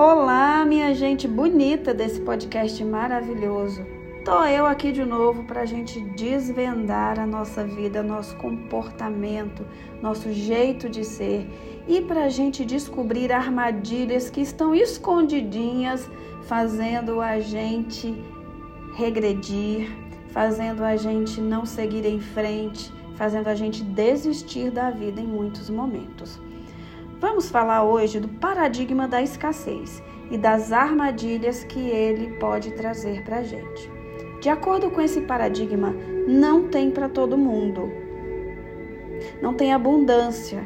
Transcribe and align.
Olá, 0.00 0.64
minha 0.64 0.94
gente 0.94 1.26
bonita 1.26 1.92
desse 1.92 2.20
podcast 2.20 2.84
maravilhoso. 2.84 3.84
Tô 4.24 4.44
eu 4.44 4.64
aqui 4.64 4.92
de 4.92 5.04
novo 5.04 5.42
para 5.42 5.62
a 5.62 5.66
gente 5.66 5.98
desvendar 6.00 7.18
a 7.18 7.26
nossa 7.26 7.64
vida, 7.64 8.00
nosso 8.00 8.36
comportamento, 8.36 9.66
nosso 10.00 10.32
jeito 10.32 10.88
de 10.88 11.04
ser 11.04 11.48
e 11.88 12.00
para 12.00 12.26
a 12.26 12.28
gente 12.28 12.64
descobrir 12.64 13.32
armadilhas 13.32 14.30
que 14.30 14.40
estão 14.40 14.72
escondidinhas, 14.72 16.08
fazendo 16.42 17.20
a 17.20 17.40
gente 17.40 18.24
regredir, 18.94 19.90
fazendo 20.28 20.84
a 20.84 20.94
gente 20.94 21.40
não 21.40 21.66
seguir 21.66 22.06
em 22.06 22.20
frente, 22.20 22.92
fazendo 23.16 23.48
a 23.48 23.54
gente 23.56 23.82
desistir 23.82 24.70
da 24.70 24.92
vida 24.92 25.20
em 25.20 25.26
muitos 25.26 25.68
momentos. 25.68 26.40
Vamos 27.20 27.50
falar 27.50 27.82
hoje 27.82 28.20
do 28.20 28.28
paradigma 28.28 29.08
da 29.08 29.20
escassez 29.20 30.00
e 30.30 30.38
das 30.38 30.70
armadilhas 30.70 31.64
que 31.64 31.80
ele 31.80 32.38
pode 32.38 32.70
trazer 32.72 33.24
para 33.24 33.38
a 33.38 33.42
gente. 33.42 33.90
De 34.40 34.48
acordo 34.48 34.88
com 34.88 35.00
esse 35.00 35.22
paradigma, 35.22 35.92
não 36.28 36.68
tem 36.68 36.92
para 36.92 37.08
todo 37.08 37.36
mundo. 37.36 37.90
Não 39.42 39.52
tem 39.52 39.72
abundância. 39.72 40.62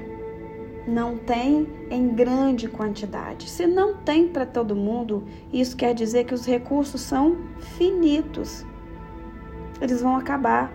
Não 0.87 1.17
tem 1.17 1.67
em 1.91 2.09
grande 2.09 2.69
quantidade. 2.69 3.49
Se 3.49 3.67
não 3.67 3.95
tem 3.95 4.29
para 4.29 4.45
todo 4.45 4.77
mundo, 4.77 5.25
isso 5.51 5.75
quer 5.75 5.95
dizer 5.95 6.25
que 6.25 6.35
os 6.35 6.45
recursos 6.45 7.01
são 7.01 7.39
finitos. 7.79 8.67
Eles 9.81 10.03
vão 10.03 10.17
acabar 10.17 10.71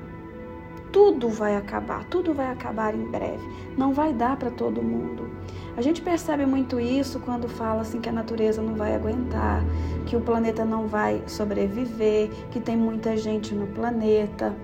tudo 0.91 1.29
vai 1.29 1.55
acabar, 1.55 2.03
tudo 2.05 2.33
vai 2.33 2.51
acabar 2.51 2.93
em 2.95 3.05
breve. 3.05 3.43
Não 3.77 3.93
vai 3.93 4.13
dar 4.13 4.37
para 4.37 4.49
todo 4.49 4.81
mundo. 4.81 5.29
A 5.75 5.81
gente 5.81 6.01
percebe 6.01 6.45
muito 6.45 6.79
isso 6.79 7.19
quando 7.19 7.47
fala 7.47 7.81
assim 7.81 8.01
que 8.01 8.09
a 8.09 8.11
natureza 8.11 8.61
não 8.61 8.73
vai 8.73 8.95
aguentar, 8.95 9.63
que 10.05 10.15
o 10.15 10.21
planeta 10.21 10.65
não 10.65 10.87
vai 10.87 11.21
sobreviver, 11.27 12.29
que 12.51 12.59
tem 12.59 12.75
muita 12.75 13.15
gente 13.15 13.53
no 13.53 13.67
planeta, 13.67 14.55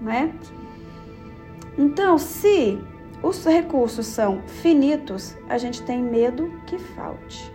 né? 0.00 0.34
Então, 1.76 2.18
se 2.18 2.78
os 3.22 3.44
recursos 3.44 4.06
são 4.06 4.42
finitos, 4.46 5.36
a 5.48 5.58
gente 5.58 5.82
tem 5.82 6.02
medo 6.02 6.52
que 6.66 6.78
falte. 6.78 7.52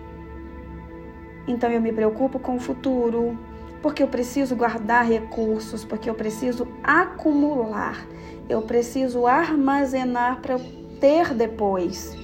Então 1.47 1.69
eu 1.69 1.81
me 1.81 1.91
preocupo 1.91 2.39
com 2.39 2.55
o 2.55 2.59
futuro, 2.59 3.37
porque 3.83 4.01
eu 4.01 4.07
preciso 4.07 4.55
guardar 4.55 5.05
recursos, 5.05 5.83
porque 5.83 6.09
eu 6.09 6.15
preciso 6.15 6.65
acumular, 6.81 8.07
eu 8.47 8.61
preciso 8.61 9.27
armazenar 9.27 10.39
para 10.41 10.57
ter 11.01 11.33
depois. 11.33 12.17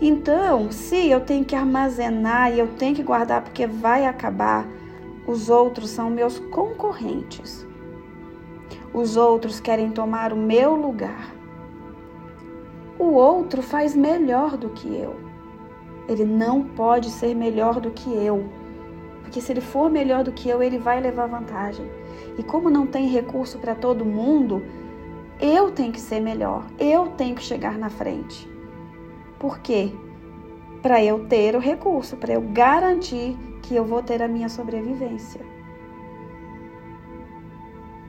Então, 0.00 0.70
se 0.70 1.10
eu 1.10 1.20
tenho 1.20 1.44
que 1.44 1.56
armazenar 1.56 2.54
e 2.54 2.60
eu 2.60 2.68
tenho 2.68 2.94
que 2.94 3.02
guardar 3.02 3.42
porque 3.42 3.66
vai 3.66 4.06
acabar, 4.06 4.64
os 5.26 5.50
outros 5.50 5.90
são 5.90 6.08
meus 6.08 6.38
concorrentes. 6.38 7.66
Os 8.94 9.16
outros 9.16 9.58
querem 9.58 9.90
tomar 9.90 10.32
o 10.32 10.36
meu 10.36 10.76
lugar. 10.76 11.34
O 12.96 13.14
outro 13.14 13.62
faz 13.62 13.96
melhor 13.96 14.56
do 14.56 14.70
que 14.70 14.86
eu. 14.86 15.16
Ele 16.08 16.24
não 16.24 16.62
pode 16.62 17.10
ser 17.10 17.34
melhor 17.34 17.80
do 17.80 17.90
que 17.90 18.08
eu. 18.10 18.57
Porque 19.28 19.42
se 19.42 19.52
ele 19.52 19.60
for 19.60 19.90
melhor 19.90 20.24
do 20.24 20.32
que 20.32 20.48
eu, 20.48 20.62
ele 20.62 20.78
vai 20.78 20.98
levar 21.02 21.26
vantagem. 21.26 21.86
E 22.38 22.42
como 22.42 22.70
não 22.70 22.86
tem 22.86 23.08
recurso 23.08 23.58
para 23.58 23.74
todo 23.74 24.02
mundo, 24.02 24.62
eu 25.38 25.70
tenho 25.70 25.92
que 25.92 26.00
ser 26.00 26.18
melhor, 26.18 26.64
eu 26.78 27.08
tenho 27.08 27.34
que 27.34 27.42
chegar 27.42 27.76
na 27.76 27.90
frente. 27.90 28.48
Por 29.38 29.58
quê? 29.58 29.92
Para 30.80 31.04
eu 31.04 31.26
ter 31.26 31.54
o 31.54 31.58
recurso, 31.58 32.16
para 32.16 32.32
eu 32.32 32.40
garantir 32.40 33.36
que 33.62 33.74
eu 33.74 33.84
vou 33.84 34.02
ter 34.02 34.22
a 34.22 34.28
minha 34.28 34.48
sobrevivência. 34.48 35.42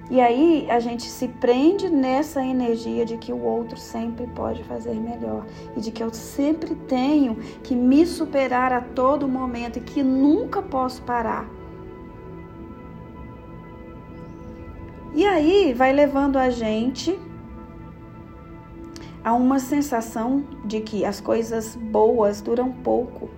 E 0.09 0.19
aí 0.19 0.65
a 0.71 0.79
gente 0.79 1.03
se 1.03 1.27
prende 1.27 1.87
nessa 1.87 2.43
energia 2.43 3.05
de 3.05 3.15
que 3.15 3.31
o 3.31 3.43
outro 3.43 3.77
sempre 3.77 4.25
pode 4.25 4.63
fazer 4.63 4.95
melhor 4.95 5.45
e 5.77 5.79
de 5.79 5.91
que 5.91 6.01
eu 6.01 6.11
sempre 6.11 6.73
tenho 6.73 7.35
que 7.61 7.75
me 7.75 8.05
superar 8.07 8.73
a 8.73 8.81
todo 8.81 9.27
momento 9.27 9.77
e 9.77 9.81
que 9.81 10.01
nunca 10.01 10.63
posso 10.63 11.03
parar. 11.03 11.47
E 15.13 15.25
aí 15.25 15.73
vai 15.73 15.93
levando 15.93 16.37
a 16.37 16.49
gente 16.49 17.19
a 19.23 19.33
uma 19.33 19.59
sensação 19.59 20.43
de 20.65 20.81
que 20.81 21.05
as 21.05 21.21
coisas 21.21 21.75
boas 21.75 22.41
duram 22.41 22.71
pouco. 22.71 23.29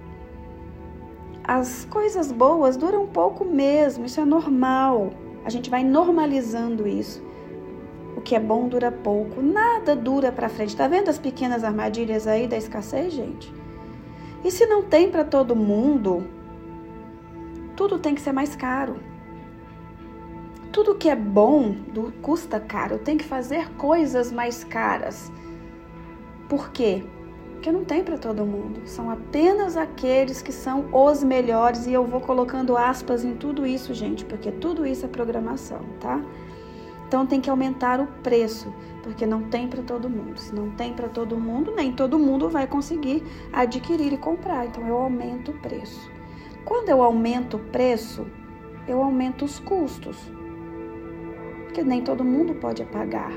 As 1.43 1.85
coisas 1.85 2.31
boas 2.31 2.77
duram 2.77 3.07
pouco 3.07 3.43
mesmo, 3.43 4.05
isso 4.05 4.21
é 4.21 4.25
normal. 4.25 5.11
A 5.43 5.49
gente 5.49 5.69
vai 5.69 5.83
normalizando 5.83 6.87
isso. 6.87 7.23
O 8.15 8.21
que 8.21 8.35
é 8.35 8.39
bom 8.39 8.67
dura 8.67 8.91
pouco, 8.91 9.41
nada 9.41 9.95
dura 9.95 10.31
para 10.31 10.49
frente. 10.49 10.75
Tá 10.75 10.87
vendo 10.87 11.09
as 11.09 11.17
pequenas 11.17 11.63
armadilhas 11.63 12.27
aí 12.27 12.47
da 12.47 12.57
escassez, 12.57 13.13
gente? 13.13 13.51
E 14.43 14.51
se 14.51 14.65
não 14.65 14.83
tem 14.83 15.09
para 15.09 15.23
todo 15.23 15.55
mundo, 15.55 16.27
tudo 17.75 17.99
tem 17.99 18.13
que 18.13 18.21
ser 18.21 18.31
mais 18.31 18.55
caro. 18.55 18.97
Tudo 20.71 20.95
que 20.95 21.09
é 21.09 21.15
bom 21.15 21.75
custa 22.21 22.59
caro. 22.59 22.99
Tem 22.99 23.17
que 23.17 23.23
fazer 23.23 23.69
coisas 23.73 24.31
mais 24.31 24.63
caras. 24.63 25.31
Por 26.47 26.71
quê? 26.71 27.03
Porque 27.61 27.71
não 27.71 27.85
tem 27.85 28.03
para 28.03 28.17
todo 28.17 28.43
mundo. 28.43 28.81
São 28.87 29.11
apenas 29.11 29.77
aqueles 29.77 30.41
que 30.41 30.51
são 30.51 30.87
os 30.91 31.23
melhores 31.23 31.85
e 31.85 31.93
eu 31.93 32.03
vou 32.03 32.19
colocando 32.19 32.75
aspas 32.75 33.23
em 33.23 33.35
tudo 33.35 33.67
isso, 33.67 33.93
gente, 33.93 34.25
porque 34.25 34.51
tudo 34.51 34.83
isso 34.83 35.05
é 35.05 35.07
programação, 35.07 35.81
tá? 35.99 36.19
Então 37.07 37.23
tem 37.23 37.39
que 37.39 37.51
aumentar 37.51 37.99
o 37.99 38.07
preço, 38.23 38.73
porque 39.03 39.27
não 39.27 39.43
tem 39.43 39.67
para 39.67 39.83
todo 39.83 40.09
mundo. 40.09 40.39
Se 40.39 40.55
não 40.55 40.71
tem 40.71 40.91
para 40.93 41.07
todo 41.07 41.37
mundo, 41.37 41.71
nem 41.75 41.93
todo 41.93 42.17
mundo 42.17 42.49
vai 42.49 42.65
conseguir 42.65 43.23
adquirir 43.53 44.11
e 44.11 44.17
comprar. 44.17 44.65
Então 44.65 44.87
eu 44.87 44.97
aumento 44.97 45.51
o 45.51 45.59
preço. 45.59 46.09
Quando 46.65 46.89
eu 46.89 47.03
aumento 47.03 47.57
o 47.57 47.65
preço, 47.65 48.25
eu 48.87 49.03
aumento 49.03 49.45
os 49.45 49.59
custos. 49.59 50.17
Porque 51.65 51.83
nem 51.83 52.01
todo 52.01 52.23
mundo 52.23 52.55
pode 52.55 52.83
pagar. 52.85 53.31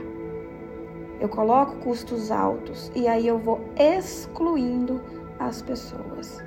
Eu 1.20 1.28
coloco 1.28 1.76
custos 1.76 2.30
altos 2.30 2.90
e 2.94 3.06
aí 3.06 3.26
eu 3.26 3.38
vou 3.38 3.60
excluindo 3.76 5.00
as 5.38 5.62
pessoas. 5.62 6.42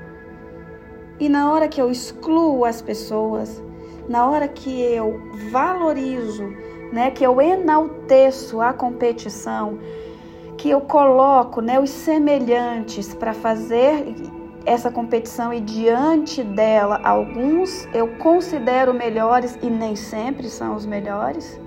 E 1.19 1.27
na 1.27 1.51
hora 1.51 1.67
que 1.67 1.81
eu 1.81 1.89
excluo 1.89 2.63
as 2.63 2.81
pessoas, 2.81 3.63
na 4.07 4.29
hora 4.29 4.47
que 4.47 4.81
eu 4.81 5.19
valorizo, 5.51 6.45
né, 6.91 7.11
que 7.11 7.25
eu 7.25 7.41
enalteço 7.41 8.61
a 8.61 8.71
competição, 8.71 9.79
que 10.57 10.69
eu 10.69 10.81
coloco, 10.81 11.61
né, 11.61 11.79
os 11.79 11.89
semelhantes 11.89 13.13
para 13.13 13.33
fazer 13.33 14.15
essa 14.65 14.91
competição 14.91 15.53
e 15.53 15.61
diante 15.61 16.43
dela 16.43 16.99
alguns 17.03 17.87
eu 17.93 18.17
considero 18.17 18.93
melhores 18.93 19.57
e 19.61 19.69
nem 19.69 19.95
sempre 19.95 20.49
são 20.49 20.75
os 20.75 20.85
melhores. 20.85 21.59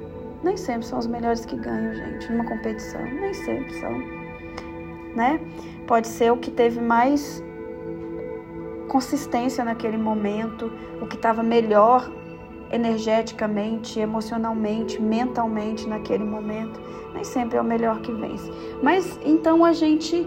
Nem 0.42 0.56
sempre 0.56 0.86
são 0.86 0.98
os 0.98 1.06
melhores 1.06 1.44
que 1.44 1.56
ganham, 1.56 1.94
gente, 1.94 2.32
numa 2.32 2.44
competição. 2.44 3.02
Nem 3.02 3.34
sempre 3.34 3.72
são. 3.78 3.92
Né? 5.14 5.40
Pode 5.86 6.08
ser 6.08 6.32
o 6.32 6.36
que 6.36 6.50
teve 6.50 6.80
mais 6.80 7.42
consistência 8.88 9.64
naquele 9.64 9.96
momento, 9.96 10.72
o 11.00 11.06
que 11.06 11.16
estava 11.16 11.42
melhor 11.42 12.10
energeticamente, 12.72 13.98
emocionalmente, 13.98 15.00
mentalmente 15.00 15.86
naquele 15.86 16.24
momento. 16.24 16.80
Nem 17.12 17.24
sempre 17.24 17.58
é 17.58 17.60
o 17.60 17.64
melhor 17.64 18.00
que 18.00 18.12
vence. 18.12 18.50
Mas 18.82 19.18
então 19.24 19.64
a 19.64 19.72
gente 19.72 20.26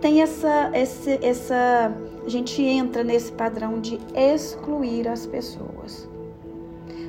tem 0.00 0.22
essa, 0.22 0.70
esse, 0.74 1.18
essa, 1.22 1.92
a 2.24 2.28
gente 2.28 2.62
entra 2.62 3.02
nesse 3.02 3.32
padrão 3.32 3.80
de 3.80 3.98
excluir 4.14 5.08
as 5.08 5.26
pessoas 5.26 5.67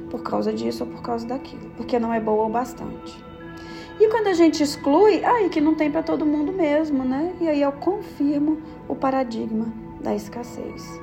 por 0.09 0.21
causa 0.23 0.51
disso 0.51 0.83
ou 0.83 0.89
por 0.89 1.01
causa 1.01 1.27
daquilo, 1.27 1.71
porque 1.77 1.99
não 1.99 2.13
é 2.13 2.19
boa 2.19 2.45
o 2.45 2.49
bastante. 2.49 3.23
E 3.99 4.07
quando 4.07 4.27
a 4.27 4.33
gente 4.33 4.63
exclui, 4.63 5.23
aí 5.25 5.49
que 5.49 5.59
não 5.59 5.75
tem 5.75 5.91
para 5.91 6.01
todo 6.01 6.25
mundo 6.25 6.53
mesmo, 6.53 7.03
né? 7.03 7.33
E 7.41 7.49
aí 7.49 7.61
eu 7.61 7.71
confirmo 7.73 8.57
o 8.87 8.95
paradigma 8.95 9.67
da 9.99 10.15
escassez. 10.15 11.01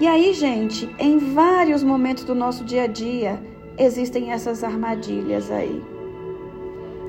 E 0.00 0.08
aí, 0.08 0.34
gente, 0.34 0.92
em 0.98 1.18
vários 1.18 1.84
momentos 1.84 2.24
do 2.24 2.34
nosso 2.34 2.64
dia 2.64 2.82
a 2.82 2.86
dia 2.88 3.40
existem 3.78 4.32
essas 4.32 4.64
armadilhas 4.64 5.50
aí. 5.50 5.82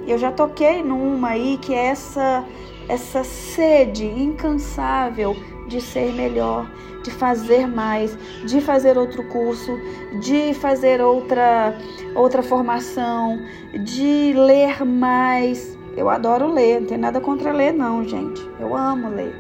Eu 0.08 0.20
já 0.20 0.32
toquei 0.32 0.84
numa 0.84 1.30
aí 1.30 1.58
que 1.58 1.74
é 1.74 1.88
essa 1.88 2.46
essa 2.88 3.24
sede 3.24 4.06
incansável 4.06 5.36
de 5.68 5.82
ser 5.82 6.14
melhor, 6.14 6.70
de 7.04 7.12
fazer 7.12 7.68
mais, 7.68 8.18
de 8.46 8.62
fazer 8.62 8.98
outro 8.98 9.24
curso, 9.28 9.80
de 10.20 10.54
fazer 10.54 11.02
outra 11.02 11.78
outra 12.16 12.42
formação, 12.42 13.40
de 13.84 14.34
ler 14.34 14.86
mais. 14.86 15.78
Eu 15.96 16.10
adoro 16.10 16.52
ler, 16.52 16.82
não 16.82 16.88
tem 16.88 16.98
nada 16.98 17.22
contra 17.22 17.52
ler 17.54 17.74
não, 17.74 18.04
gente. 18.04 18.42
Eu 18.60 18.76
amo 18.76 19.10
ler. 19.10 19.34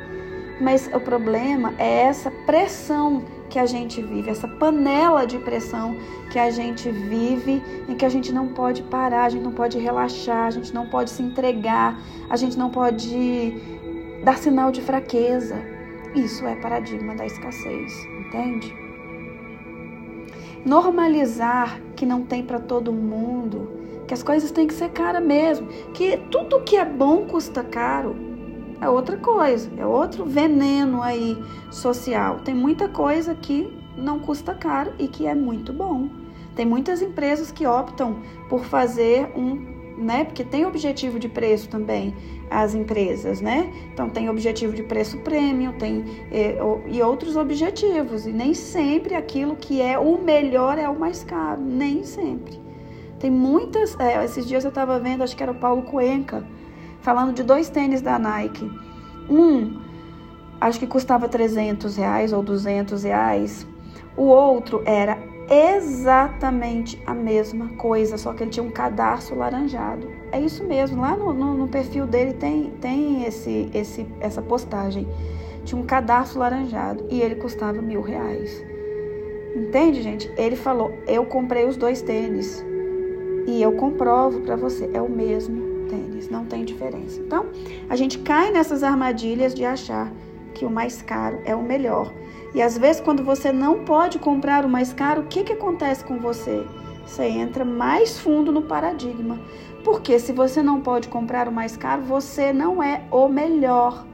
Mas 0.62 0.90
o 0.94 1.00
problema 1.00 1.74
é 1.78 2.04
essa 2.04 2.32
pressão 2.46 3.24
que 3.50 3.60
a 3.60 3.66
gente 3.66 4.02
vive, 4.02 4.30
essa 4.30 4.48
panela 4.48 5.26
de 5.26 5.38
pressão 5.40 5.96
que 6.32 6.40
a 6.40 6.50
gente 6.50 6.90
vive, 6.90 7.62
em 7.88 7.96
que 7.96 8.06
a 8.06 8.10
gente 8.10 8.32
não 8.32 8.48
pode 8.48 8.82
parar, 8.84 9.26
a 9.26 9.30
gente 9.30 9.44
não 9.44 9.52
pode 9.52 9.78
relaxar, 9.78 10.48
a 10.48 10.52
gente 10.52 10.74
não 10.74 10.88
pode 10.88 11.10
se 11.10 11.22
entregar, 11.22 12.00
a 12.30 12.36
gente 12.36 12.58
não 12.58 12.70
pode 12.70 13.54
dar 14.24 14.38
sinal 14.38 14.72
de 14.72 14.82
fraqueza. 14.82 15.75
Isso 16.16 16.46
é 16.46 16.56
paradigma 16.56 17.14
da 17.14 17.26
escassez, 17.26 18.08
entende? 18.20 18.74
Normalizar 20.66 21.80
que 21.96 22.06
não 22.06 22.24
tem 22.24 22.42
para 22.42 22.60
todo 22.60 22.92
mundo, 22.92 23.70
que 24.08 24.14
as 24.14 24.24
coisas 24.24 24.50
têm 24.50 24.66
que 24.66 24.74
ser 24.74 24.90
cara 24.92 25.20
mesmo, 25.20 25.68
que 25.94 26.18
tudo 26.32 26.64
que 26.64 26.78
é 26.78 26.86
bom 26.86 27.26
custa 27.26 27.64
caro 27.64 28.16
é 28.80 28.90
outra 28.90 29.18
coisa, 29.18 29.70
é 29.78 29.86
outro 29.86 30.26
veneno 30.26 31.02
aí 31.02 31.38
social. 31.70 32.40
Tem 32.40 32.56
muita 32.56 32.88
coisa 32.88 33.36
que 33.36 33.78
não 33.98 34.20
custa 34.20 34.54
caro 34.54 34.94
e 34.98 35.08
que 35.08 35.28
é 35.28 35.36
muito 35.36 35.74
bom. 35.74 36.10
Tem 36.56 36.66
muitas 36.66 37.02
empresas 37.02 37.52
que 37.52 37.68
optam 37.68 38.22
por 38.50 38.64
fazer 38.64 39.30
um, 39.36 39.75
né? 39.98 40.26
Porque 40.26 40.44
tem 40.44 40.66
objetivo 40.66 41.20
de 41.20 41.30
preço 41.30 41.70
também 41.70 42.16
as 42.50 42.76
empresas, 42.76 43.42
né? 43.42 43.72
Então 43.94 44.10
tem 44.10 44.30
objetivo 44.30 44.74
de 44.74 44.84
preço 44.84 45.18
premium, 45.20 45.74
tem 45.74 46.04
é, 46.32 46.58
e 46.88 47.02
outros 47.02 47.36
objetivos. 47.36 48.26
E 48.26 48.32
nem 48.32 48.54
sempre 48.54 49.16
aquilo 49.16 49.56
que 49.56 49.82
é 49.82 49.98
o 49.98 50.18
melhor 50.22 50.78
é 50.78 50.88
o 50.88 50.98
mais 50.98 51.24
caro, 51.24 51.62
nem 51.62 52.04
sempre. 52.04 52.60
Tem 53.20 53.32
muitas. 53.32 53.98
É, 54.00 54.24
esses 54.24 54.46
dias 54.46 54.64
eu 54.64 54.70
estava 54.70 55.00
vendo, 55.00 55.24
acho 55.24 55.36
que 55.36 55.44
era 55.44 55.52
o 55.52 55.56
Paulo 55.56 55.84
Cuenca 55.84 56.46
falando 57.02 57.34
de 57.34 57.44
dois 57.44 57.70
tênis 57.70 58.02
da 58.02 58.18
Nike. 58.18 58.70
Um, 59.30 59.80
acho 60.60 60.80
que 60.80 60.88
custava 60.88 61.28
300 61.28 61.96
reais 61.96 62.34
ou 62.34 62.44
200 62.44 63.04
reais. 63.04 63.68
O 64.18 64.24
outro 64.24 64.82
era 64.86 65.18
exatamente 65.50 67.02
a 67.06 67.14
mesma 67.14 67.70
coisa, 67.78 68.18
só 68.18 68.34
que 68.34 68.44
ele 68.44 68.52
tinha 68.52 68.64
um 68.64 68.72
cadarço 68.72 69.36
laranjado. 69.36 70.10
É 70.32 70.40
isso 70.40 70.64
mesmo, 70.64 71.02
lá 71.02 71.16
no, 71.16 71.34
no, 71.34 71.54
no 71.54 71.68
perfil 71.68 72.06
dele 72.06 72.34
tem, 72.34 72.72
tem 72.82 73.26
esse, 73.26 73.70
esse, 73.74 74.08
essa 74.20 74.42
postagem. 74.42 75.08
Tinha 75.64 75.80
um 75.80 75.86
cadarço 75.86 76.38
laranjado 76.40 77.06
e 77.10 77.22
ele 77.22 77.36
custava 77.36 77.82
mil 77.82 78.02
reais. 78.02 78.64
Entende, 79.56 80.02
gente? 80.02 80.32
Ele 80.38 80.56
falou: 80.56 80.92
Eu 81.08 81.26
comprei 81.26 81.66
os 81.66 81.78
dois 81.78 82.02
tênis 82.02 82.64
e 83.48 83.62
eu 83.62 83.74
comprovo 83.74 84.42
para 84.42 84.56
você, 84.56 84.90
é 84.94 85.02
o 85.02 85.10
mesmo 85.10 85.88
tênis, 85.88 86.30
não 86.30 86.46
tem 86.46 86.66
diferença. 86.66 87.22
Então, 87.22 87.46
a 87.90 87.96
gente 87.96 88.20
cai 88.20 88.52
nessas 88.52 88.84
armadilhas 88.84 89.54
de 89.54 89.64
achar 89.64 90.12
que 90.56 90.66
o 90.66 90.72
mais 90.72 91.02
caro 91.02 91.40
é 91.46 91.56
o 91.56 91.62
melhor. 91.62 92.12
E 92.56 92.62
às 92.62 92.78
vezes, 92.78 93.02
quando 93.02 93.24
você 93.24 93.52
não 93.52 93.84
pode 93.84 94.18
comprar 94.18 94.66
o 94.66 94.70
mais 94.70 94.94
caro, 94.94 95.22
o 95.22 95.28
que, 95.28 95.44
que 95.44 95.54
acontece 95.54 96.04
com 96.04 96.18
você? 96.18 96.66
Você 97.06 97.26
entra 97.26 97.64
mais 97.64 98.18
fundo 98.18 98.52
no 98.52 98.64
paradigma. 98.64 99.40
Porque 99.84 100.18
se 100.18 100.32
você 100.32 100.64
não 100.64 100.82
pode 100.82 101.10
comprar 101.10 101.48
o 101.48 101.52
mais 101.52 101.78
caro, 101.78 102.02
você 102.02 102.52
não 102.52 102.82
é 102.82 103.04
o 103.12 103.28
melhor. 103.28 104.06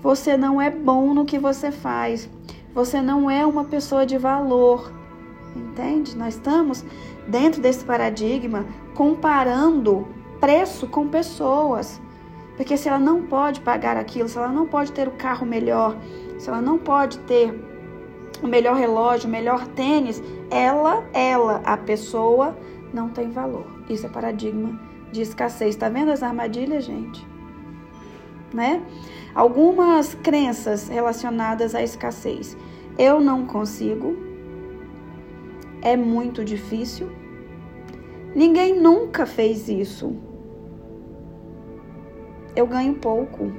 Você 0.00 0.36
não 0.36 0.60
é 0.60 0.70
bom 0.70 1.12
no 1.14 1.24
que 1.24 1.38
você 1.38 1.72
faz. 1.72 2.28
Você 2.74 3.00
não 3.00 3.30
é 3.30 3.44
uma 3.44 3.64
pessoa 3.64 4.04
de 4.04 4.18
valor. 4.18 4.92
Entende? 5.56 6.16
Nós 6.16 6.34
estamos 6.34 6.84
dentro 7.26 7.60
desse 7.60 7.84
paradigma 7.84 8.66
comparando 8.94 10.06
preço 10.38 10.86
com 10.86 11.08
pessoas. 11.08 12.00
Porque 12.56 12.76
se 12.76 12.88
ela 12.88 12.98
não 12.98 13.22
pode 13.22 13.60
pagar 13.60 13.96
aquilo, 13.96 14.28
se 14.28 14.38
ela 14.38 14.48
não 14.48 14.66
pode 14.66 14.92
ter 14.92 15.08
o 15.08 15.12
carro 15.12 15.44
melhor, 15.44 15.96
se 16.38 16.48
ela 16.48 16.60
não 16.60 16.78
pode 16.78 17.18
ter 17.20 17.52
o 18.42 18.46
melhor 18.46 18.76
relógio, 18.76 19.28
o 19.28 19.32
melhor 19.32 19.66
tênis, 19.68 20.22
ela, 20.50 21.04
ela, 21.12 21.62
a 21.64 21.76
pessoa, 21.76 22.56
não 22.92 23.08
tem 23.08 23.30
valor. 23.30 23.66
Isso 23.88 24.06
é 24.06 24.08
paradigma 24.08 24.78
de 25.10 25.22
escassez. 25.22 25.70
Está 25.70 25.88
vendo 25.88 26.10
as 26.10 26.22
armadilhas, 26.22 26.84
gente? 26.84 27.26
Né? 28.52 28.82
Algumas 29.34 30.14
crenças 30.14 30.88
relacionadas 30.88 31.74
à 31.74 31.82
escassez. 31.82 32.56
Eu 32.96 33.20
não 33.20 33.46
consigo. 33.46 34.16
É 35.82 35.96
muito 35.96 36.44
difícil. 36.44 37.10
Ninguém 38.34 38.80
nunca 38.80 39.26
fez 39.26 39.68
isso 39.68 40.16
eu 42.56 42.66
ganho 42.66 42.94
pouco. 42.94 43.52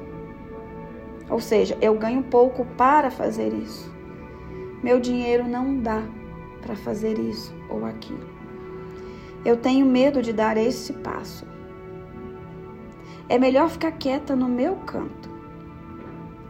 Ou 1.29 1.39
seja, 1.39 1.77
eu 1.81 1.95
ganho 1.97 2.23
pouco 2.23 2.65
para 2.77 3.09
fazer 3.09 3.53
isso. 3.53 3.93
Meu 4.83 4.99
dinheiro 4.99 5.47
não 5.47 5.79
dá 5.79 6.03
para 6.61 6.75
fazer 6.75 7.17
isso 7.17 7.53
ou 7.69 7.85
aquilo. 7.85 8.29
Eu 9.43 9.57
tenho 9.57 9.85
medo 9.85 10.21
de 10.21 10.31
dar 10.31 10.57
esse 10.57 10.93
passo. 10.93 11.45
É 13.27 13.37
melhor 13.37 13.69
ficar 13.69 13.91
quieta 13.91 14.35
no 14.35 14.47
meu 14.47 14.75
canto. 14.77 15.29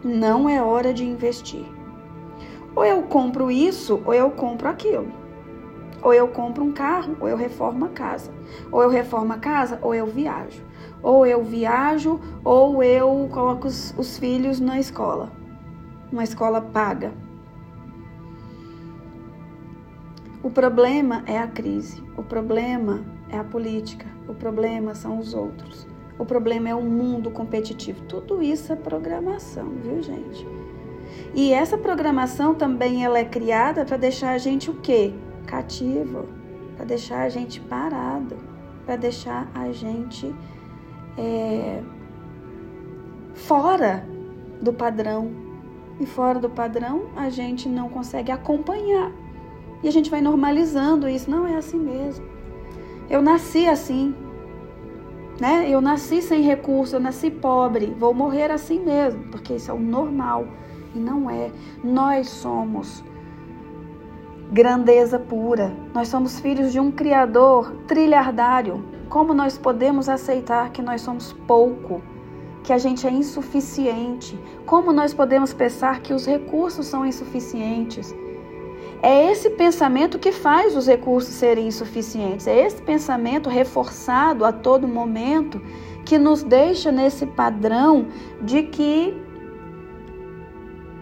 Não 0.03 0.49
é 0.49 0.61
hora 0.61 0.93
de 0.93 1.05
investir. 1.05 1.65
Ou 2.75 2.85
eu 2.85 3.03
compro 3.03 3.49
isso, 3.49 4.01
ou 4.05 4.13
eu 4.13 4.29
compro 4.31 4.67
aquilo. 4.67 5.24
Ou 6.05 6.13
eu 6.13 6.29
compro 6.29 6.63
um 6.63 6.71
carro, 6.71 7.17
ou 7.19 7.27
eu 7.27 7.35
reformo 7.35 7.83
a 7.83 7.89
casa. 7.89 8.31
Ou 8.71 8.81
eu 8.81 8.89
reformo 8.89 9.33
a 9.33 9.37
casa, 9.37 9.77
ou 9.81 9.93
eu 9.93 10.05
viajo 10.05 10.63
ou 11.05 11.23
eu 11.23 11.43
viajo, 11.43 12.19
ou 12.43 12.81
eu 12.81 13.29
coloco 13.31 13.67
os, 13.67 13.93
os 13.95 14.17
filhos 14.17 14.59
na 14.59 14.79
escola, 14.79 15.31
uma 16.11 16.23
escola 16.23 16.59
paga. 16.59 17.13
O 20.41 20.49
problema 20.49 21.23
é 21.27 21.37
a 21.37 21.47
crise, 21.47 22.03
o 22.17 22.23
problema 22.23 23.05
é 23.29 23.37
a 23.37 23.43
política, 23.43 24.07
o 24.27 24.33
problema 24.33 24.95
são 24.95 25.19
os 25.19 25.35
outros, 25.35 25.87
o 26.17 26.25
problema 26.25 26.69
é 26.69 26.73
o 26.73 26.81
mundo 26.81 27.29
competitivo. 27.29 28.01
Tudo 28.05 28.41
isso 28.41 28.73
é 28.73 28.75
programação, 28.75 29.69
viu, 29.83 30.01
gente? 30.01 30.47
E 31.35 31.53
essa 31.53 31.77
programação 31.77 32.55
também 32.55 33.05
ela 33.05 33.19
é 33.19 33.25
criada 33.25 33.85
para 33.85 33.97
deixar 33.97 34.31
a 34.31 34.37
gente 34.39 34.71
o 34.71 34.75
quê? 34.75 35.13
Cativo, 35.45 36.25
para 36.75 36.85
deixar 36.85 37.21
a 37.21 37.29
gente 37.29 37.59
parado, 37.61 38.35
para 38.85 38.95
deixar 38.95 39.49
a 39.53 39.71
gente 39.71 40.33
é, 41.17 41.81
fora 43.33 44.07
do 44.61 44.73
padrão. 44.73 45.31
E 45.99 46.05
fora 46.05 46.39
do 46.39 46.49
padrão, 46.49 47.05
a 47.15 47.29
gente 47.29 47.69
não 47.69 47.87
consegue 47.87 48.31
acompanhar. 48.31 49.11
E 49.81 49.87
a 49.87 49.91
gente 49.91 50.09
vai 50.09 50.19
normalizando 50.19 51.07
isso. 51.07 51.29
Não 51.29 51.47
é 51.47 51.55
assim 51.55 51.79
mesmo. 51.79 52.25
Eu 53.09 53.21
nasci 53.21 53.67
assim. 53.67 54.13
Né? 55.39 55.69
Eu 55.69 55.79
nasci 55.81 56.21
sem 56.21 56.41
recurso, 56.41 56.95
eu 56.95 56.99
nasci 56.99 57.29
pobre. 57.29 57.95
Vou 57.97 58.13
morrer 58.13 58.51
assim 58.51 58.79
mesmo, 58.79 59.23
porque 59.31 59.53
isso 59.53 59.71
é 59.71 59.73
o 59.73 59.79
normal. 59.79 60.47
E 60.93 60.99
não 60.99 61.29
é. 61.29 61.51
Nós 61.83 62.29
somos 62.29 63.03
grandeza 64.51 65.19
pura. 65.19 65.73
Nós 65.93 66.07
somos 66.07 66.39
filhos 66.39 66.71
de 66.71 66.79
um 66.79 66.91
Criador 66.91 67.71
trilhardário, 67.87 68.83
como 69.09 69.33
nós 69.33 69.57
podemos 69.57 70.09
aceitar 70.09 70.71
que 70.71 70.81
nós 70.81 71.01
somos 71.01 71.33
pouco, 71.47 72.01
que 72.63 72.73
a 72.73 72.77
gente 72.77 73.05
é 73.05 73.11
insuficiente? 73.11 74.39
Como 74.65 74.91
nós 74.91 75.13
podemos 75.13 75.53
pensar 75.53 76.01
que 76.01 76.13
os 76.13 76.25
recursos 76.25 76.87
são 76.87 77.05
insuficientes? 77.05 78.13
É 79.01 79.31
esse 79.31 79.51
pensamento 79.51 80.17
que 80.17 80.31
faz 80.31 80.75
os 80.75 80.87
recursos 80.87 81.35
serem 81.35 81.67
insuficientes. 81.67 82.47
É 82.47 82.65
esse 82.65 82.81
pensamento 82.81 83.49
reforçado 83.49 84.43
a 84.43 84.51
todo 84.51 84.87
momento 84.87 85.61
que 86.03 86.17
nos 86.17 86.41
deixa 86.41 86.91
nesse 86.91 87.25
padrão 87.25 88.07
de 88.41 88.63
que 88.63 89.24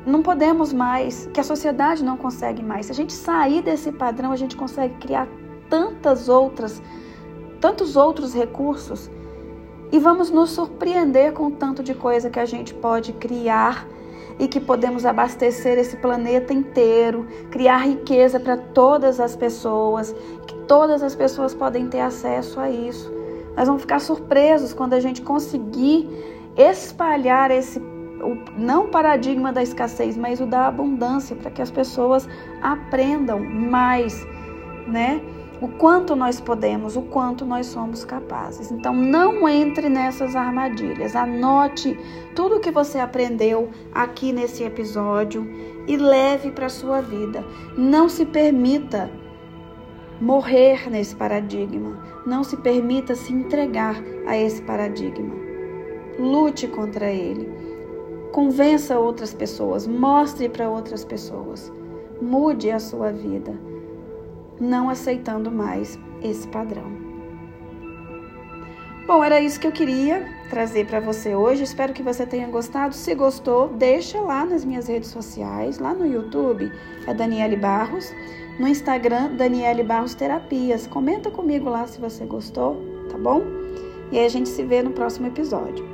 não 0.05 0.22
podemos 0.22 0.74
mais, 0.74 1.27
que 1.33 1.39
a 1.39 1.43
sociedade 1.43 2.03
não 2.03 2.17
consegue 2.17 2.62
mais. 2.62 2.88
Se 2.88 2.91
a 2.91 2.95
gente 2.95 3.13
sair 3.13 3.62
desse 3.62 3.91
padrão, 3.91 4.31
a 4.31 4.36
gente 4.36 4.55
consegue 4.55 4.95
criar 4.95 5.27
tantas 5.69 6.29
outras 6.29 6.81
tantos 7.63 7.95
outros 7.95 8.33
recursos 8.33 9.10
e 9.89 9.98
vamos 9.98 10.29
nos 10.29 10.50
surpreender 10.50 11.31
com 11.31 11.48
o 11.48 11.51
tanto 11.51 11.81
de 11.81 11.93
coisa 11.93 12.29
que 12.29 12.38
a 12.38 12.45
gente 12.45 12.74
pode 12.74 13.13
criar 13.13 13.88
e 14.38 14.50
que 14.50 14.60
podemos 14.60 15.05
abastecer 15.05 15.77
esse 15.77 15.95
planeta 15.95 16.51
inteiro, 16.51 17.25
criar 17.50 17.77
riqueza 17.77 18.38
para 18.38 18.57
todas 18.57 19.17
as 19.17 19.33
pessoas, 19.38 20.13
que 20.45 20.55
todas 20.67 21.01
as 21.01 21.15
pessoas 21.15 21.53
podem 21.53 21.88
ter 21.88 22.01
acesso 22.01 22.60
a 22.60 22.69
isso. 22.69 23.10
Nós 23.55 23.67
vamos 23.67 23.83
ficar 23.83 24.00
surpresos 24.00 24.74
quando 24.74 24.93
a 24.93 25.00
gente 25.00 25.22
conseguir 25.22 26.10
espalhar 26.57 27.50
esse 27.50 27.79
o, 28.23 28.37
não 28.57 28.85
o 28.85 28.87
paradigma 28.87 29.51
da 29.51 29.61
escassez, 29.61 30.17
mas 30.17 30.39
o 30.39 30.45
da 30.45 30.67
abundância, 30.67 31.35
para 31.35 31.51
que 31.51 31.61
as 31.61 31.71
pessoas 31.71 32.27
aprendam 32.61 33.39
mais, 33.39 34.25
né? 34.87 35.21
o 35.63 35.67
quanto 35.69 36.13
nós 36.13 36.41
podemos, 36.41 36.97
o 36.97 37.01
quanto 37.01 37.45
nós 37.45 37.67
somos 37.67 38.03
capazes. 38.03 38.69
Então, 38.69 38.93
não 38.93 39.47
entre 39.47 39.87
nessas 39.87 40.35
armadilhas. 40.35 41.15
Anote 41.15 41.97
tudo 42.35 42.59
que 42.59 42.69
você 42.69 42.99
aprendeu 42.99 43.69
aqui 43.93 44.33
nesse 44.33 44.61
episódio 44.63 45.49
e 45.87 45.95
leve 45.95 46.51
para 46.51 46.65
a 46.65 46.69
sua 46.69 46.99
vida. 46.99 47.45
Não 47.77 48.09
se 48.09 48.25
permita 48.25 49.09
morrer 50.19 50.89
nesse 50.89 51.15
paradigma. 51.15 51.97
Não 52.25 52.43
se 52.43 52.57
permita 52.57 53.15
se 53.15 53.31
entregar 53.31 53.95
a 54.27 54.37
esse 54.37 54.61
paradigma. 54.63 55.33
Lute 56.19 56.67
contra 56.67 57.09
ele. 57.09 57.49
Convença 58.33 58.97
outras 58.97 59.31
pessoas, 59.31 59.85
mostre 59.85 60.49
para 60.49 60.67
outras 60.67 61.05
pessoas. 61.05 61.71
Mude 62.19 62.71
a 62.71 62.79
sua 62.79 63.11
vida, 63.11 63.53
não 64.59 64.89
aceitando 64.89 65.51
mais 65.51 65.99
esse 66.19 66.47
padrão. 66.47 66.91
Bom, 69.05 69.23
era 69.23 69.39
isso 69.39 69.59
que 69.59 69.67
eu 69.67 69.71
queria 69.71 70.27
trazer 70.49 70.87
para 70.87 70.99
você 70.99 71.35
hoje. 71.35 71.61
Espero 71.61 71.93
que 71.93 72.01
você 72.01 72.25
tenha 72.25 72.47
gostado. 72.47 72.95
Se 72.95 73.13
gostou, 73.13 73.67
deixa 73.67 74.19
lá 74.19 74.43
nas 74.43 74.65
minhas 74.65 74.87
redes 74.87 75.11
sociais, 75.11 75.77
lá 75.77 75.93
no 75.93 76.07
YouTube, 76.07 76.71
é 77.05 77.13
Daniele 77.13 77.55
Barros, 77.55 78.11
no 78.57 78.67
Instagram, 78.67 79.35
Daniele 79.35 79.83
Barros 79.83 80.15
Terapias. 80.15 80.87
Comenta 80.87 81.29
comigo 81.29 81.69
lá 81.69 81.85
se 81.85 82.01
você 82.01 82.25
gostou, 82.25 82.81
tá 83.11 83.17
bom? 83.17 83.43
E 84.11 84.17
aí 84.17 84.25
a 84.25 84.29
gente 84.29 84.49
se 84.49 84.63
vê 84.63 84.81
no 84.81 84.89
próximo 84.89 85.27
episódio. 85.27 85.92